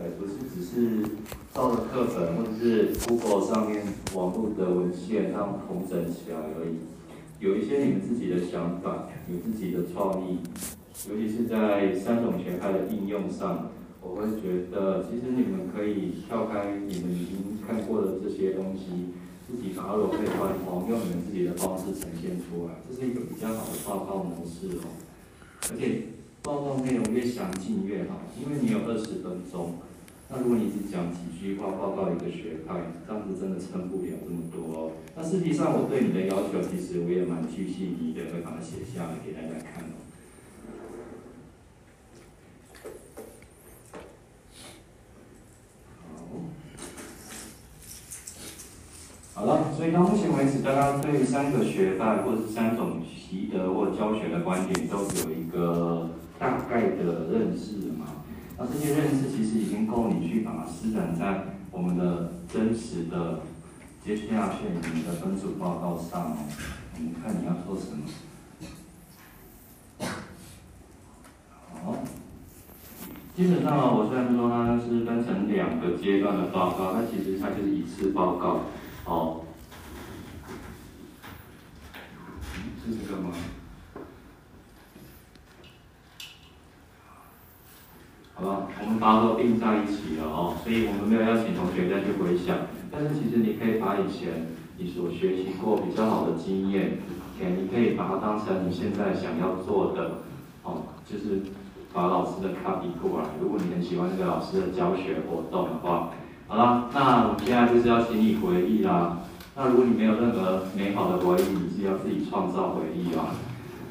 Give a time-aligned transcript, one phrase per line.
[0.00, 1.04] 对，不是只是
[1.52, 3.84] 照着课本或者是 Google 上面
[4.14, 6.78] 网络的文献让统整起来而已。
[7.38, 10.38] 有一些你们自己的想法，有自己的创意，
[11.10, 19.12] 尤其是在三种学派的应用上，我会觉得其实你们可以跳开你们已经看过的这些东西，
[19.46, 24.96] 自己把它融会贯通，用你们自己的方式呈现出来，这是一个比较好的报告模式哦。
[25.70, 26.04] 而且
[26.40, 29.74] 报告内容越详尽越好，因为你有二十分钟。
[30.32, 34.92] 那如果你只讲几句话报告一个学派，这样子真的撑不了这么多哦。
[35.16, 39.98] 那实际上我对你的要求，其实我也蛮具细腻的，会把它写下来给大家看哦。
[49.34, 57.90] 好，了，所以到目前为止，大家对三个学派或是三种习得或教学的观点，都有一个大概的认识？
[58.62, 63.40] 那这些认识其实已经够你去把它施展在我们的真实的
[64.04, 64.56] 接下去
[64.94, 66.36] 你的分组报告上哦。
[66.94, 68.04] 我们看你要做什么。
[71.72, 72.04] 好，
[73.34, 78.60] 基本上我虽然说它是分成两个阶段的报告，但其实它就是一次报告
[79.06, 79.40] 哦。
[82.84, 83.30] 是这个吗？
[88.34, 88.70] 好
[89.00, 92.54] 把都并在一起了哦，所以我们没有邀请同学再去回想，
[92.92, 96.98] 但是其实你可以把以前你所学习过比较好的经验
[97.34, 100.20] ，OK，你可以把它当成你现在想要做的，
[100.62, 101.40] 哦，就是
[101.94, 103.26] 把老师的 copy 过来。
[103.40, 106.10] 如果你很喜欢这个老师的教学活动的话，
[106.46, 109.18] 好了，那我们现在就是要请你回忆啦。
[109.56, 113.32] 那如果你没有任何美好的回忆，你是要自己创造回忆啊。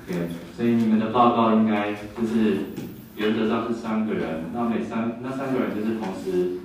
[0.05, 2.57] OK，所以你们的报告应该就是。
[3.19, 6.59] 原则上是三个人，那每三那三个人就是同时，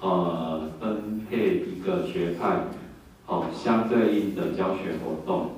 [0.00, 2.64] 呃，分配一个学派，
[3.24, 5.52] 好，相对应的教学活动。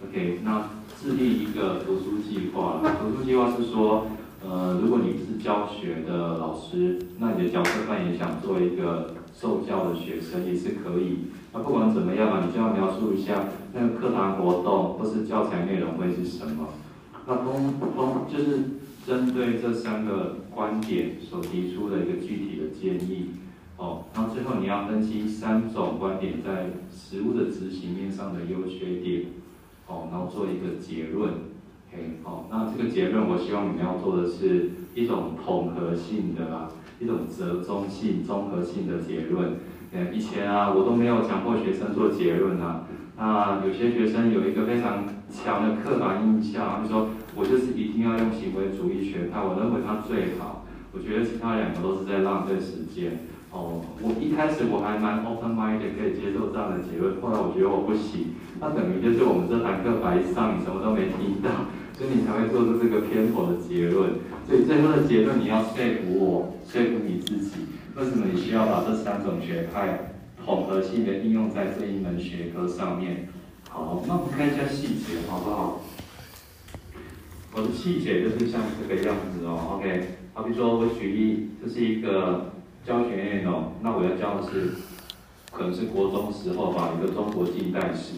[0.00, 0.68] OK，那
[1.02, 2.80] 制定一个读书计划。
[3.02, 4.06] 读书计划是说，
[4.48, 11.32] 呃，如果你是教学的老师，那你的角色扮演想做一个受教的学生也是可以。
[11.52, 16.68] 那不管怎么样嘛，你就要描述一下那个课堂活动或是教材内容会是什么。
[17.26, 18.60] 那通通就是。
[19.08, 23.30] 针对这三个观点所提出的一个具体的建议，
[23.78, 29.22] 哦，然后最后你要分析三种观点在实物的执行面上的优缺点，
[29.86, 31.30] 哦，然后做一个结论
[31.90, 36.68] ，OK，好，那这个结论我希望你们要做的是一种统合性的啊，
[37.00, 39.54] 一种折中性、综合性的结论。
[39.90, 42.84] 呃，以前啊，我都没有强迫学生做结论啊，
[43.16, 47.08] 那有些学生有一个非常强的刻板印象，就说。
[47.38, 50.66] 我就是一定要用行为主义学派，我认为它最好。
[50.90, 53.30] 我觉得其他两个都是在浪费时间。
[53.52, 58.34] 哦，我一开始我还蛮 open mind 可以接受这样的结论，后来我觉得我不行。
[58.60, 64.18] 那等于就是我们这堂课白上，你什么都没听到，所以你才会做出这个偏颇的结论。
[64.44, 70.12] 所以最后的结论你要说服我，说服你自己，为什么你需要把这三种学派
[70.44, 73.28] 统合性的应用在这一门学科上面？
[73.70, 75.80] 好，那我们看一下细节，好不好？
[77.58, 80.02] 我的细节就是像这个样子哦，OK，
[80.32, 82.52] 好比说我举例，这是一个
[82.86, 84.70] 教学内容，那我要教的是，
[85.50, 88.14] 可能是国中时候吧，一个中国近代史，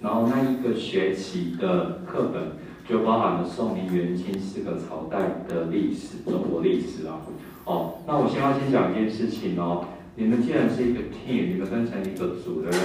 [0.00, 7.22] 然后那一个学期的课本就包含了宋明元清四个朝代的历史，中国历史啊，
[7.64, 12.80] 哦，那我先要先讲一件事情哦，你们既然是一个 team，你们分成一个组，对不对？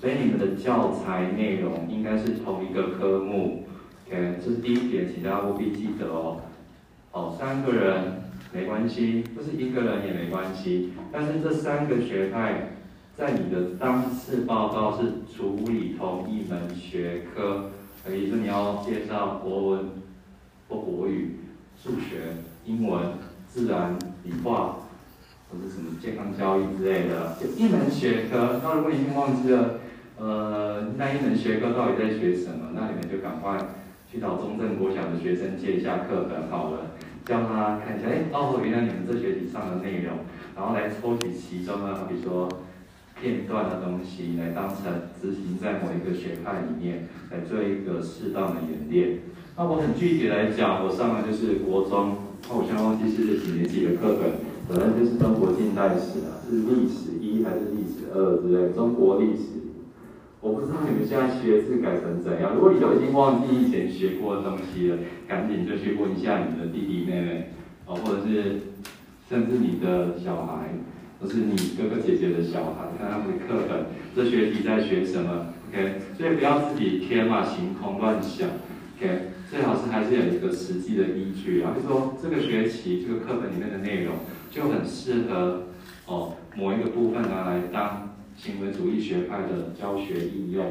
[0.00, 3.64] 所以你们的教材内容应该是同一个科目。
[4.10, 6.40] OK，这是第一点，请大家务必记得哦。
[7.12, 8.22] 哦，三个人
[8.52, 10.94] 没关系，不是一个人也没关系。
[11.12, 12.72] 但是这三个学派
[13.16, 17.70] 在你的当次报告是处理同一门学科，
[18.04, 19.90] 比如说你要介绍国文
[20.68, 21.36] 或国语、
[21.80, 22.34] 数学、
[22.66, 23.12] 英文、
[23.46, 24.78] 自然、理化，
[25.48, 28.60] 或者什么健康教育之类的，就一门学科。
[28.60, 29.78] 那如果已经忘记了，
[30.18, 33.56] 呃，那一门学科到底在学什么，那你们就赶快。
[34.10, 40.26] 去找中正国小的学生借一下课本好了，叫他看一下，哎，哦，原来你们这学期上的内容，
[40.56, 42.48] 然后来抽取其中啊，比如说
[43.14, 49.20] 片段的东西，来当成执行在某一个学派里面，来做一个适当的演练。
[49.56, 52.16] 那我很具体来讲，我上的就是国中，
[52.48, 59.69] 那我现在忘记是几年级的课本，可能就是中国近代史啊，是历史一还是历史二之类，中国历史。
[60.40, 62.54] 我不知道你们现在学字改成怎样。
[62.54, 64.96] 如果你都已经忘记以前学过的东西了，
[65.28, 67.50] 赶紧就去问一下你的弟弟妹妹，
[67.84, 68.60] 哦，或者是
[69.28, 70.70] 甚至你的小孩，
[71.20, 73.84] 或是你哥哥姐姐的小孩，看他们的课本，
[74.16, 78.48] 这学期在学什么？OK，所以不要自己天马行空乱想
[78.96, 84.14] ，OK，最好是还是有一个实际的依据啊，就说这个学期这个课本里面的内容
[84.50, 85.64] 就很适合
[86.06, 88.09] 哦某一个部分拿来当
[88.42, 90.64] 行为主义学派的教学应用。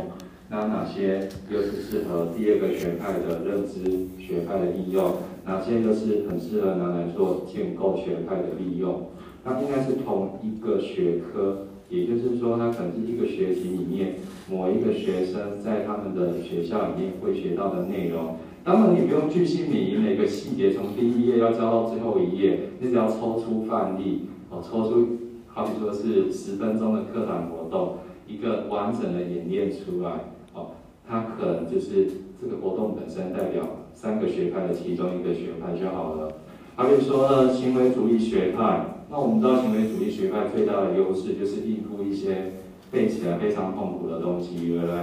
[0.49, 5.17] 那哪些又是适合第二个学派的认知学派的应用？
[5.45, 9.09] 哪些又是很适合拿来做建构学派的利用？
[9.45, 14.15] 那应该是同一个学科，也就是说，它可能是一个学期里面
[14.49, 18.37] 某一个学生在他们的学校里面会学到的内容。
[18.63, 25.07] 当然，你不用具细迷每个细节，从第一页要教到最后一页，你只要抽出范例，哦，抽出，
[25.47, 30.11] 好比说是十分钟的课堂活动，一个完整的演练出来
[30.53, 30.71] 哦。
[31.07, 32.07] 它可能就是
[32.39, 33.63] 这个活动本身代表
[33.93, 36.31] 三个学派的其中一个学派就好了。
[36.75, 42.53] 好比说呢，行为主义学派，那我们知道行为主义学派最大的优势就是应付一些
[42.91, 44.95] 背起来非常痛苦的东西，对不对？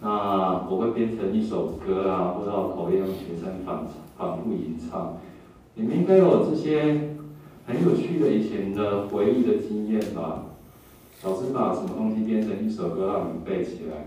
[0.00, 3.86] 那我会编成一首歌啊，或者口令让学生反
[4.16, 5.16] 反复吟唱。
[5.74, 7.16] 你们应该有这些
[7.66, 10.44] 很有趣的以前的回忆的经验吧？
[11.22, 14.04] 老师把什么东西编成一首歌让你们背起来？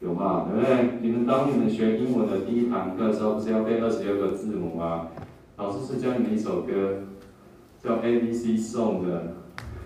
[0.00, 0.46] 有吗？
[0.48, 0.98] 对不对？
[1.02, 5.08] 你们当你们学英文的第一堂课的时候，不是要背二十六个字母吗？
[5.56, 7.00] 老师是教你们一首歌，
[7.82, 9.34] 叫 A B C Song 的，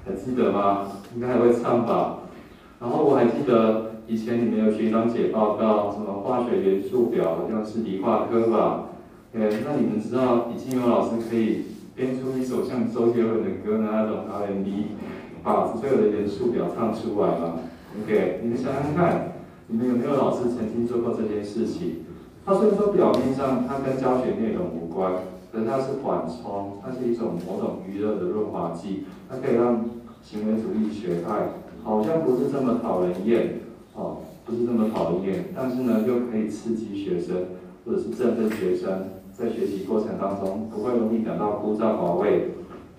[0.04, 0.88] 还记得吗？
[1.14, 2.18] 应该还会唱吧？
[2.78, 8.88] 然后我还记得以前你们有学长写报告，什么化学元素表，好像是理化科吧？
[9.32, 11.64] 对，那你们知道已经有老师可以
[11.94, 14.88] 编出一首像周杰伦的歌的那种 R&B，
[15.42, 17.60] 把所有的元素表唱出来吗
[18.02, 19.32] ？OK，你们想想看。
[19.68, 22.04] 你们有没有老师曾经做过这件事情？
[22.44, 25.14] 它虽然说表面上它跟教学内容无关，
[25.50, 29.82] 可是它是缓冲，它是一种某种娱乐的润滑剂，它可以让
[30.20, 31.48] 行为主义学派
[31.82, 33.60] 好像不是这么讨人厌，
[33.94, 37.36] 哦，不是这么讨人厌，但是呢又可以刺激学生
[37.86, 42.50] 或者是振奋学生在学习过程当中不会容易感到枯燥乏味。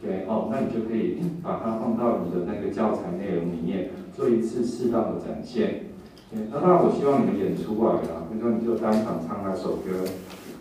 [0.04, 5.86] 对，哦，那你就可以把它放到你的那个教材内容里面做一次适当的展现。
[6.30, 10.04] 对那当然，我希望你们演出来啊，比如说你就单场唱那首歌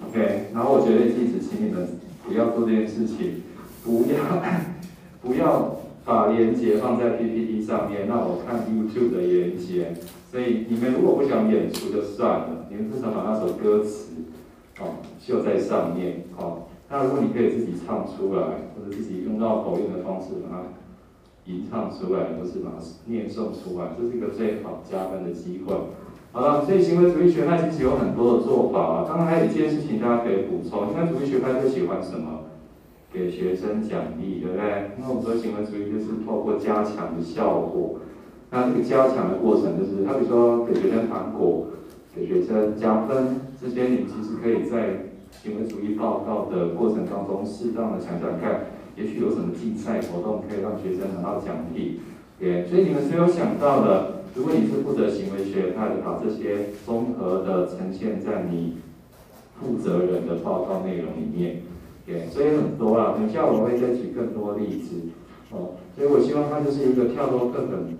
[0.06, 0.50] ，OK。
[0.54, 1.88] 然后我觉得一直请你们
[2.24, 3.42] 不要做这件事情，
[3.82, 4.20] 不要
[5.22, 9.94] 不要把连接放在 PPT 上面，让我看 YouTube 的连接。
[10.30, 14.12] 所以你们如果不想演出就算了，你们至少把那首歌词
[14.78, 16.68] 哦秀在上面哦。
[16.92, 20.62] 那如果你可以自己唱出来，或者自己用绕口令的方式把它。
[21.44, 25.74] 吟唱出来，或是把它念诵出来，这是一个最好加分的机会。
[26.30, 29.04] 好了，所以行为主义学派其实有很多的做法啊。
[29.08, 32.42] 当然还有一件事情大家可以补充：行为主义学派最喜欢什么？
[33.12, 34.92] 给学生奖励，对不对？
[34.96, 37.96] 因为我们说行为主义就是透过加强的效果。
[38.50, 41.66] 那这个加强的过程就是，他比如说给学生糖果，
[42.14, 45.10] 给学生加分，这些你其实可以在
[45.42, 48.66] 行为主义报告的过程当中适当的想想看。
[48.94, 52.00] 也许有什么竞赛活动可以让学生拿到奖励，
[52.38, 54.20] 对，所以你们是有想到的。
[54.34, 58.76] 如果你是负责行为学派的，把这些综合的呈现在你
[59.58, 61.62] 负责人的报告内容里面，
[62.04, 63.14] 对，所以很多啊。
[63.16, 64.96] 等下我会再举更多例子，
[65.50, 67.96] 哦，所以我希望它就是一个跳脱课本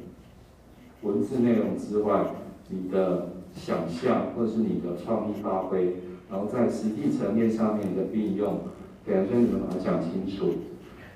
[1.00, 2.26] 文字内容之外，
[2.68, 5.97] 你的想象或者是你的创意发挥，
[6.32, 8.60] 然后在实际层面上面的运用，
[9.04, 10.46] 对，所以你们把它讲清楚。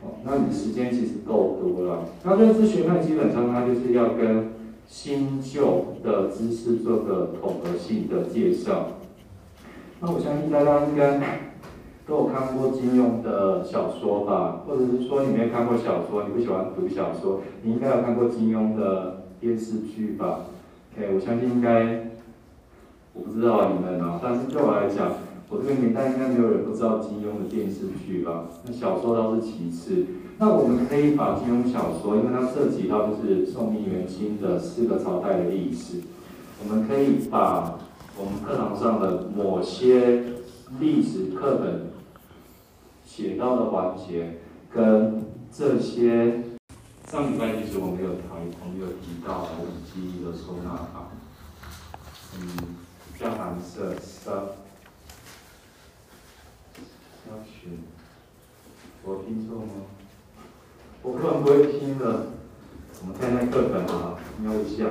[0.02, 2.04] 哦那你时间其实够多了。
[2.23, 4.52] 那认知学派基本上它就是要跟
[4.87, 8.88] 新旧的知识做个统合性的介绍。
[9.99, 11.18] 那我相信大家应该
[12.06, 20.40] 都有看过金庸的小说吧，或者是说你没有看过小说，你不喜欢读小说，你应该有看过金庸的电视剧吧
[20.94, 22.11] ？OK，我相信应该，
[23.16, 25.12] 我不知道你们啊，但是对我来讲。
[25.49, 28.46] 我这个年代应该没有人不知道金庸的电视剧吧？
[28.66, 30.04] 那小说倒是其次。
[30.38, 36.02] 那我们可以把金庸小说，因为它涉及到就是宋明元清的四个朝代的历史，
[36.61, 37.78] 我们可以把
[38.18, 40.25] 我们课堂上的某些
[40.80, 41.92] 历史课本
[43.04, 46.42] 写到的环节，跟这些
[47.08, 49.46] 上礼拜其实我们有谈，我们有提到
[49.87, 51.12] 记忆的收纳法，
[52.37, 52.49] 嗯，
[53.18, 54.50] 叫蓝色 stuff。
[59.04, 59.73] 我听错吗？
[61.02, 62.26] 我根本不会听的。
[63.00, 64.87] 我们看看课本啊，瞄一下。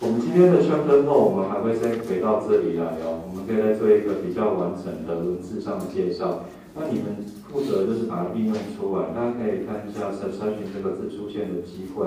[0.00, 3.22] 我们今天的圈分后，我们还会再回到这里来哦。
[3.26, 6.44] 我们可以再做一个比较完整的文字上的介绍。
[6.74, 12.06] 那你们负责就是把它运用出来，大家可以看一下神山寻这个字出现的机会。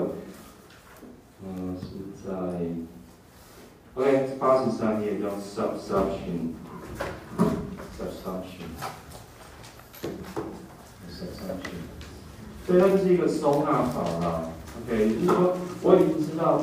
[1.44, 1.86] 嗯，是
[2.26, 2.32] 在
[3.94, 6.54] OK 八十三页叫 subsumption
[7.98, 8.70] subsumption
[11.10, 11.78] subsumption，
[12.66, 14.50] 所以它就是一个收纳法啦。
[14.86, 16.60] OK，就是说我已经知道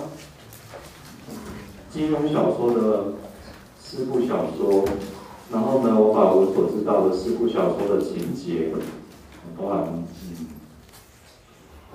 [1.92, 3.14] 金庸小说的
[3.80, 4.86] 四部小说。
[5.52, 8.74] 然后呢，我把我所知道的四部小说的情节，
[9.56, 10.48] 包含嗯，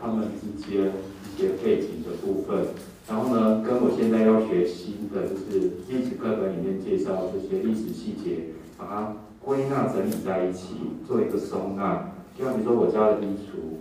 [0.01, 0.93] 他们之间
[1.31, 2.67] 一些背景的部分，
[3.09, 10.75] 然后呢，跟我现在要学新的就是历史课本里面介绍这些历史细节，把它归纳整理在一起，
[11.07, 12.13] 做一个收纳。
[12.39, 13.81] 就像比如说我家的衣橱，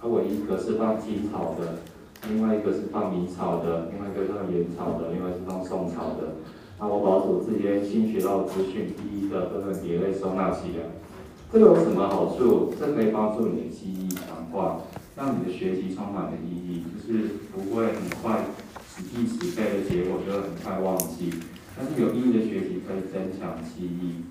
[0.00, 1.78] 它我一个是放清朝的，
[2.28, 6.34] 另外一个是放明朝的，另外一个是放元朝的，另外是放宋朝的。
[6.80, 10.90] 那我把我这些新学到的资讯一一的分门别类收纳起来，
[11.52, 12.72] 这个有什么好处？
[12.78, 14.80] 这可以帮助你的记忆强化，
[15.16, 18.44] 让你的学习充满了意义，就是不会很快
[18.86, 21.32] 死记死背的结果就很快忘记。
[21.76, 24.24] 但是有意义的学习可以增强记忆，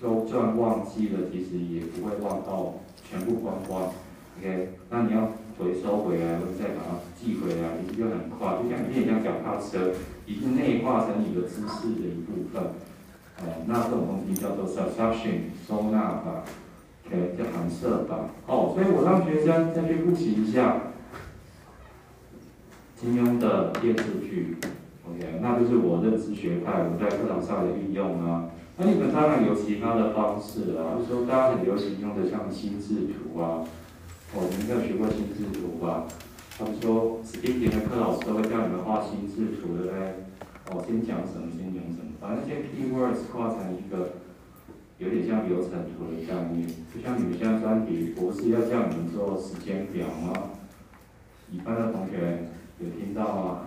[0.00, 2.74] 就算忘记了，其实也不会忘到
[3.08, 3.92] 全部光光。
[4.38, 9.92] OK，那你要回收回来，或者再把它寄回来，其实就很快，就像一辆脚踏车。
[10.26, 12.62] 已经内化成你的知识的一部分，
[13.40, 16.44] 哦，那这种东西叫做 subsumption 收纳法
[17.08, 20.76] ，OK 叫含摄法，哦，所以我让学生再去复习一下
[22.94, 24.56] 金庸的电视剧
[25.08, 28.50] ，OK，那就是我认知学派我在课堂上的运用啊。
[28.76, 33.64] 那你们当然有其他的方式啊，就是说大家很流行用的像心智图啊，
[34.34, 36.04] 哦，你们有学过心智图吧？
[36.58, 40.14] 他们说，speaking 的课老师都会叫你们画心智图，的嘞？
[40.70, 44.14] 哦，先讲什么，先讲什么，把那些 keywords 画成一个
[44.98, 46.66] 有点像流程图的概念。
[46.66, 50.50] 就像你们现在专题博士要叫你们做时间表吗？
[51.50, 53.60] 一般的同学有听到吗？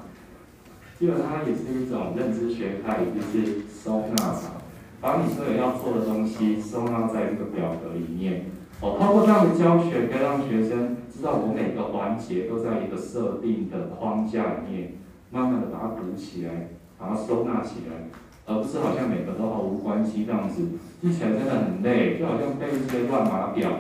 [1.00, 4.62] 基本上也是一种认知学派，就是收纳法，
[5.00, 8.46] 把你所有要做的东西收纳在这个表格里面。
[8.82, 10.98] 哦，通过这样的教学，可以让学生。
[11.12, 14.94] 知道我每个环节都在一个设定的框架里面，
[15.30, 18.10] 慢慢的把它补起来，把它收纳起来，
[18.52, 20.64] 而不是好像每个都毫无关系这样子，
[21.02, 23.72] 记起来真的很累，就好像背一些乱码表，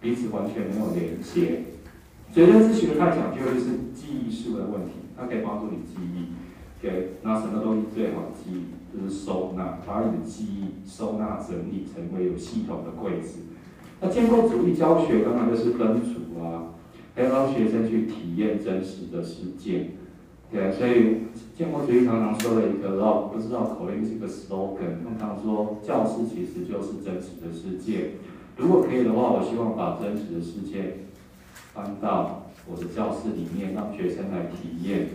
[0.00, 1.64] 彼此完全没有连接。
[2.32, 6.30] 所以认知学太讲究的是记忆术的问题，它可以帮助你记忆。
[6.78, 8.64] OK，那什么东西最好记忆？
[8.92, 13.40] 就是收纳，把你的记忆收纳整理成为有系统的柜子。
[14.00, 16.74] 那建构主义教学当然就是分组啊。
[17.12, 19.90] 还要让学生去体验真实的世界，
[20.50, 28.12] 对，所以建国主义常常说了一个绕不知道口令是个 slogan，通常说教室其实就是真实的世界。
[28.56, 31.06] 如果可以的话，我希望把真实的世界
[31.72, 35.10] 搬到我的教室里面，让学生来体验。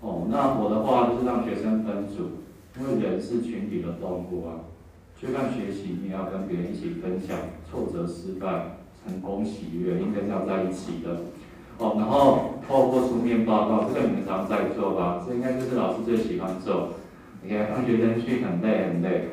[0.00, 2.40] 哦，那我的话就是让学生分组，
[2.80, 4.64] 因为人是群体的动物啊，
[5.20, 7.36] 就看学习你要跟别人一起分享
[7.70, 8.76] 挫折、失败。
[9.02, 11.22] 成功喜悦应该是要在一起的，
[11.80, 15.24] 哦，然后透过书面报告，这个你们常在做吧？
[15.26, 16.90] 这应该就是老师最喜欢做。
[17.42, 19.28] 你看，让学生去很累很累，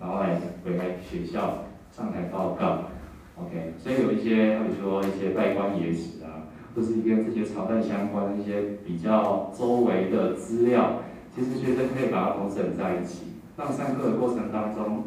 [0.00, 2.90] 然后来回来学校上台报告
[3.38, 3.74] ，OK。
[3.78, 15.04] 所以有一些，比如说一些拜官野史啊，或是跟这些朝代相关的一些比较周围的资料，其实学生可以把它统整在一起，让上课的过程当中。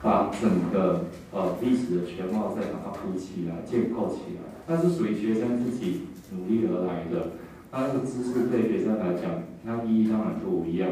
[0.00, 7.32] 把整个呃历史的全貌再把它铺起来、建构起来，那是属于学生自己努力而来的。
[7.72, 10.90] 那这个知识对学生来讲，它意义当然不一样。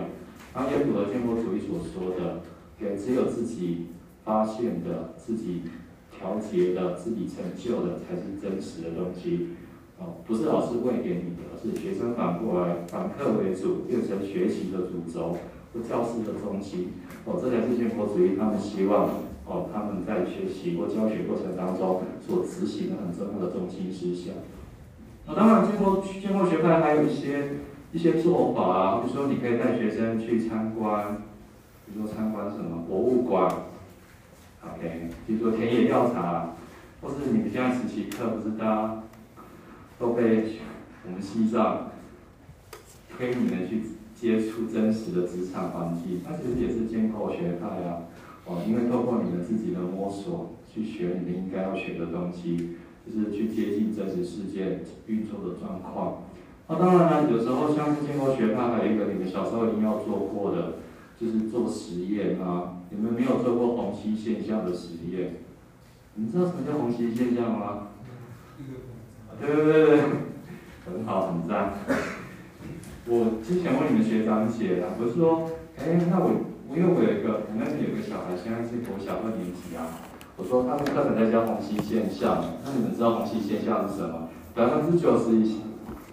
[0.54, 2.40] 然后也符合建构主义所说的，
[2.80, 3.88] 给只有自己
[4.25, 5.62] 发现的、自己
[6.11, 9.49] 调节的、自己成就的才是真实的东西。
[9.99, 15.37] 哦，不是老师喂给你的，是学生反过来反客为主，变成学习的主轴。
[15.87, 16.88] 教师的中心，
[17.26, 19.11] 哦，这才是建国主义他们希望，
[19.46, 24.34] 哦，他们在学习或教学过程当中所执行的很重要的中心思想。
[25.26, 27.60] 那当然，建国建国学派还有一些
[27.92, 31.22] 一些做法啊，比如说你可以带学生去参观，
[31.86, 33.48] 比如说参观什么博物馆
[34.62, 36.54] ，OK，比如说田野调查，
[37.00, 39.02] 或是你们现在实习课不是大家
[39.98, 40.58] 都被
[41.06, 41.90] 我们西藏
[43.16, 43.82] 推你们去。
[44.18, 48.08] 接触真实的职场环境，它其实也是建构学派啊，
[48.46, 56.22] 哦，因为透过你们自己的摸索，去学你们应该要学的东西，就是去接近真实世界运作的状况。
[56.68, 60.74] 那当然了，有时候像是建构学派，还有一个你们小时候一定要做过的，
[61.20, 62.72] 就是做实验啊。
[62.90, 65.38] 你们没有做过虹吸现象的实验
[66.14, 67.88] 你知道什么叫虹吸现象吗？
[69.40, 70.00] 对对对对，
[70.86, 71.74] 很好，很赞。
[73.08, 76.30] 我之前问你们学长姐了，我是说，哎，那我，
[76.76, 79.97] 因为我有一个，我那边有个小孩，现在是国小二年级啊。
[80.37, 84.28] 我说他们课程在教虹吸现象，那你们知道虹吸现象是什么？
[84.52, 85.64] 百分之九十以上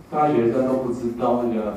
[0.09, 1.75] 大学生都不知道，那个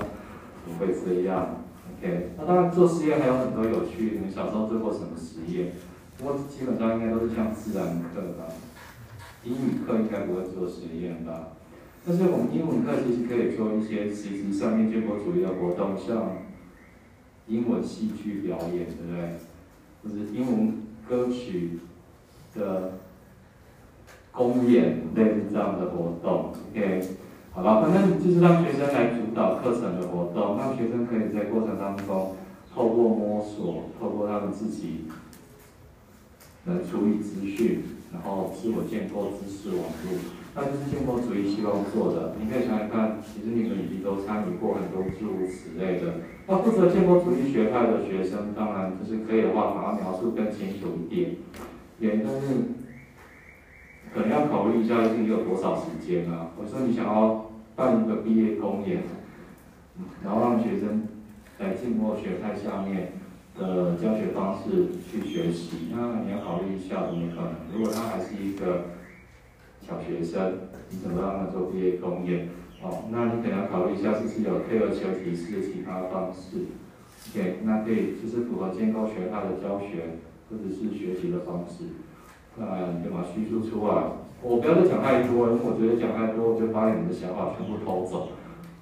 [0.63, 1.67] 怎么会这样
[1.99, 4.15] ？OK，那当然做实验还有很多有趣。
[4.15, 5.73] 你们小时候做过什么实验？
[6.17, 8.47] 不过基本上应该都是像自然课吧，
[9.43, 11.59] 英语课应该不会做实验吧。
[12.07, 16.39] 但是我们英文课其实可以做一些实质上面建国主义的活动，像
[17.49, 19.39] 英文戏剧表演，对不对？
[20.03, 21.79] 或者英文歌曲
[22.55, 22.93] 的
[24.33, 27.09] 公演类似这样的活动，OK，
[27.53, 32.37] 好吧，反正就是让学生来主导课程的活动，让学生可以在过程当中
[32.75, 35.05] 透过摸索，透过他们自己。
[36.69, 40.19] 来处理资讯，然后自我建构知识网络，
[40.57, 42.35] 那就是建构主义希望做的。
[42.41, 46.15] 你可以想想看，其实你们已经都参与过很多诸如此类的。
[46.47, 51.37] 那负责建构主义学派的学生，当然就是可以的话，把它描述更清楚一点。
[52.01, 52.47] 也但是
[54.15, 56.49] 可能要考虑一下，是你有多少时间啊？
[56.57, 59.03] 我说你想要办一个毕业公演，
[60.25, 61.07] 然后让学生
[61.59, 63.13] 在建构学派下面。
[63.59, 67.55] 的教学方式去学习，那你要考虑一下怎么可能？
[67.73, 68.85] 如果他还是一个
[69.87, 72.49] 小学生，你怎么让他做毕业公演？
[72.83, 76.67] 哦，那你可能要考虑一下，是不是有退而求其次的其他方式
[77.31, 80.19] ？OK，那可以就是符合建构学派的教学
[80.51, 81.85] 或者是学习的方式，
[82.57, 83.95] 那你就把叙述出来。
[84.43, 88.29] 我不要再讲太多，因为我觉得讲太多我就把你们的想法全部偷走，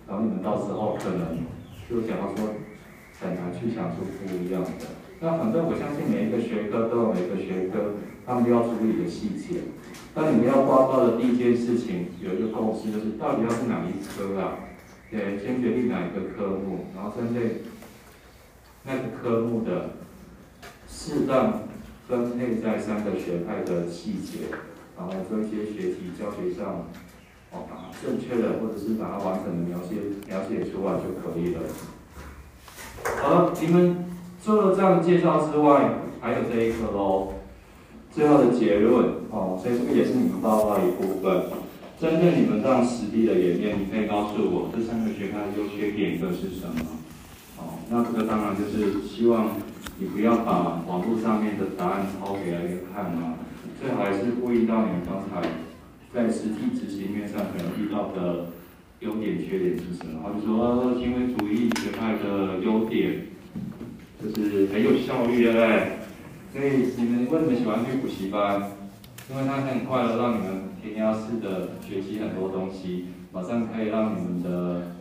[0.09, 1.45] 然后你们到时候可能
[1.89, 2.49] 就讲到说。
[3.21, 4.71] 很难去想出不一样的。
[5.25, 9.63] 那反正我相信每一个学科都有每个学科他们要处理的细节。
[10.15, 14.69] 那你们要报告的第一件事情有一个共识，就是到底要是哪一科啊？
[15.11, 17.63] 对，先决定哪一个科目，然后针对
[18.85, 19.97] 那个科目的
[20.87, 21.63] 适当
[22.07, 24.53] 分配在三个学派的细节，
[24.95, 26.85] 然后做一些学习教学上，
[27.51, 29.97] 哦，把它正确的或者是把它完整的描写
[30.29, 31.61] 描写出来就可以了。
[33.23, 34.05] 好了，你们
[34.45, 35.89] 除了这样的介绍之外，
[36.21, 37.33] 还有这一个喽。
[38.13, 41.49] 最后的结论哦，所以这个也是你们报告的一部分。
[41.99, 46.85] 针对你们这样实地的演练，你可以告诉我这三个学派的优缺点各是什么？
[47.57, 49.57] 哦，那这个当然就是希望
[49.99, 53.41] 你不要把网络上面的答案抄给人看嘛，
[53.81, 55.49] 最好还是呼应到你们刚才
[56.13, 58.53] 在实际执行面上可能遇到的。
[59.01, 60.21] 优点、缺点是什么？
[60.23, 63.27] 好比说，行为主义学派的优点
[64.33, 65.69] 就是很有效率，对不对？
[66.53, 68.71] 所以你们为什么喜欢去补习班？
[69.31, 74.93] 因为它很快的让你们填鸭式的学习很多东西，马上可以让你们的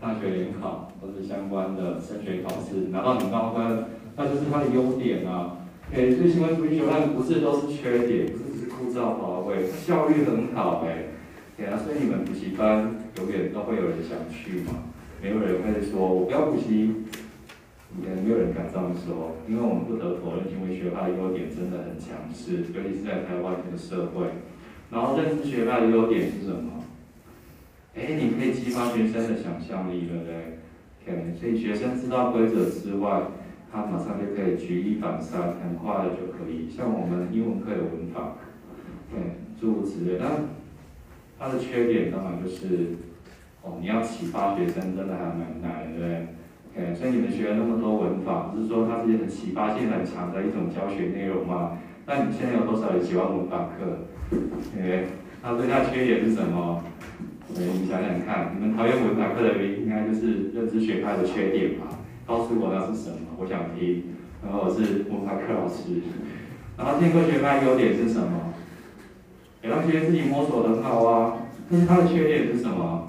[0.00, 3.84] 大学联考或者相关的升学考试拿到很高分，
[4.16, 5.58] 那就是它的优点啊。
[5.92, 11.10] 诶，所以行为主义学派不是都是缺点，不是只是枯燥乏味，它效率很好诶。
[11.56, 14.84] 对啊，所以你们补习班永远都会有人想去嘛，
[15.22, 16.90] 没有人会说我不要补习，
[18.00, 24.26] 也没有人敢这么说，因为我们不得否认，因为学派的优点真的很强势，尤其是在台湾这个社会。
[24.90, 26.84] 然后认知学派的优点是什么？
[27.94, 30.58] 哎，你可以激发学生的想象力，对不对
[31.04, 33.22] ？OK，所以学生知道规则之外，
[33.70, 36.70] 他马上就可以举一反三，很快的就可以。
[36.70, 38.36] 像我们英文课的文法，
[39.10, 39.20] 对，
[39.60, 40.18] 诸如此类。
[40.18, 40.30] 但
[41.38, 42.96] 它的缺点当然就是，
[43.62, 46.26] 哦，你要启发学生真的还蛮难，对不对
[46.74, 51.78] ？OK，所以你们学了那么多文法，不是说它是很启发性很强的一种教学内容吗？
[52.06, 54.08] 那你现在有多少人喜欢文法课
[54.76, 55.06] ？OK，
[55.42, 56.82] 它最大缺点是什么？
[57.54, 61.86] 哎，你想想看，你们讨厌文法课的原因，应该就是认知学派的缺点吧？
[62.26, 63.36] 告诉我那是什么？
[63.38, 64.04] 我想听。
[64.42, 66.02] 然后我是文法课老师。
[66.76, 68.54] 然后天科学派优点是什么？
[69.60, 71.34] 给让学生自己摸索很好啊，
[71.70, 73.06] 但是它的缺点是什么？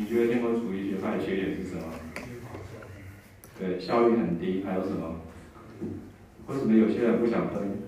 [0.00, 1.82] 你觉得天国主义学派的缺点是什么？
[3.60, 5.20] 对，效率很低，还有什么？
[6.48, 7.84] 为什么有些人不想分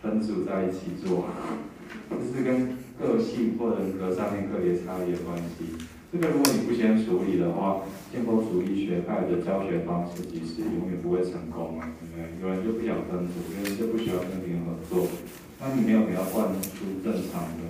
[0.00, 1.26] 分组在一起做？
[2.08, 5.74] 这是跟个性或人格上面个别差异的关系。
[6.12, 12.48] 这个如果你不先处理的话，建构主义学派的教学方式其实永远不会成功啊，对不对？
[12.48, 15.08] 有人就不想分组，有人就不喜欢跟别人合作。
[15.58, 17.66] 那你没有给他灌输正常的，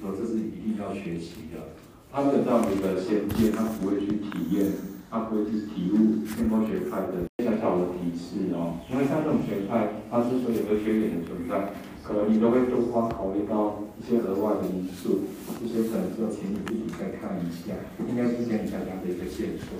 [0.00, 1.74] 说这是一定要学习的，
[2.14, 4.70] 他没有这样的一个先见，他不会去体验，
[5.10, 8.78] 他不会去体悟天空学派的小小的提示哦。
[8.86, 11.74] 因为像这种学派，它之所以有缺点的存在，
[12.06, 15.26] 可能你都会多方考虑到一些额外的因素，
[15.58, 17.74] 这些可能就请你自己再看一下，
[18.06, 19.74] 应该是给你大家的一个线索。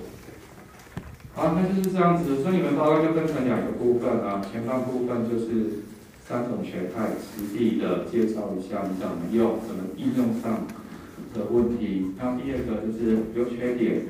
[1.39, 5.87] 好，那就是这样子，所以你们报告就分成两个部分啊，前半部分就是
[6.19, 10.67] 三种学派实地的介绍一下你怎么用，怎么应用上
[11.35, 12.11] 的问题。
[12.17, 14.01] 那第二个就是优缺点，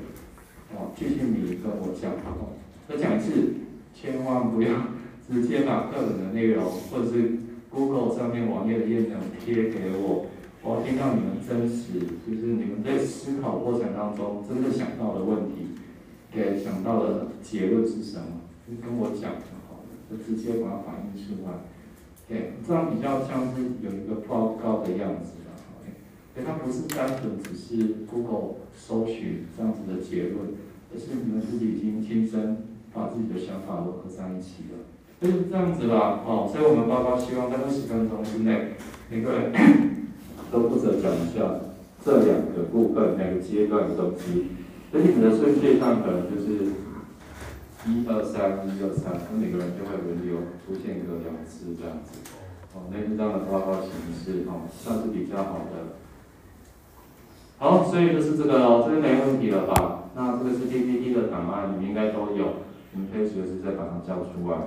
[0.74, 2.54] 哦，谢谢你跟我讲，哦，
[2.88, 3.32] 再讲一次，
[3.94, 4.70] 千万不要
[5.28, 10.28] 直接把课本的内容或者是 Google 上面网页的页面贴给我，
[10.64, 15.74] 我要听到你们真实，就是你们在思考过程当中真的想到的问题。
[16.32, 18.42] 给想到的结论是什么？
[18.68, 21.64] 就跟我讲就好了，就直接把它反映出来。
[22.28, 25.45] 对，这样比较像是有一个报告的样子。
[26.36, 30.52] 所以它不是单纯只是 Google 搜寻这样子的结论，
[30.92, 32.58] 而是你们自己已经亲身
[32.94, 34.84] 把自己的想法融合在一起了。
[35.22, 36.20] 就是这样子啦。
[36.28, 38.76] 哦，所以我们报告希望在这十分钟之内，
[39.10, 39.54] 每个人
[40.52, 41.72] 都负责讲一下
[42.04, 44.52] 这两个部分两个阶段的东西。
[44.92, 46.68] 所以你们的顺序上可能就是
[47.88, 50.36] 一二三一二三，那每个人就会轮流
[50.68, 52.20] 出现个两次这样子，
[52.76, 56.04] 哦，类似这样的报告形式，哦，算是比较好的。
[57.58, 60.10] 好，所以就是这个，这个没问题了吧？
[60.14, 64.58] 那这个是 PPT 的档案，你们应该都有，你们可以随时再把它交出来。